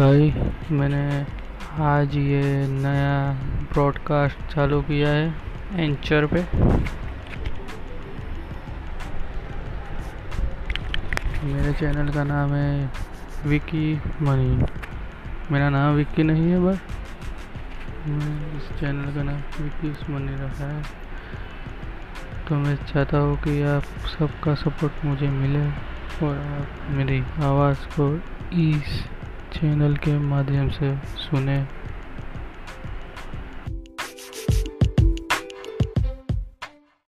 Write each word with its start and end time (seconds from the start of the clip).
भाई, 0.00 0.30
मैंने 0.70 1.26
आज 1.84 2.14
ये 2.16 2.42
नया 2.66 3.16
ब्रॉडकास्ट 3.72 4.54
चालू 4.54 4.80
किया 4.82 5.08
है 5.08 5.84
एंचर 5.84 6.26
पे। 6.26 6.42
मेरे 11.44 11.72
चैनल 11.72 12.08
का 12.12 12.24
नाम 12.24 12.54
है 12.54 12.90
विकी 13.46 13.94
मनी 14.22 14.64
मेरा 15.52 15.68
नाम 15.70 15.94
विक्की 15.94 16.22
नहीं 16.22 16.50
है 16.50 16.60
बस 16.60 16.80
मैं 18.06 18.56
इस 18.56 18.72
चैनल 18.80 19.14
का 19.14 19.22
नाम 19.22 19.62
विकी 19.62 20.12
मनी 20.12 20.34
रखा 20.34 20.72
है। 20.72 20.82
तो 22.48 22.54
मैं 22.54 22.76
चाहता 22.76 23.18
हूँ 23.18 23.36
कि 23.42 23.62
आप 23.76 23.82
सबका 24.18 24.54
सपोर्ट 24.54 25.04
मुझे 25.04 25.28
मिले 25.38 25.64
और 26.26 26.36
आप 26.58 26.90
मेरी 26.90 27.22
आवाज़ 27.44 27.86
को 28.00 28.14
इस 28.60 29.02
चैनल 29.52 29.96
के 29.96 30.18
माध्यम 30.18 30.68
से 30.68 30.94
सुने। 30.96 31.58